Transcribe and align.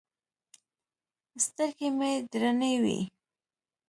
سترګې 1.45 1.87
مې 1.97 2.11
درنې 2.31 2.73
وې. 2.83 2.99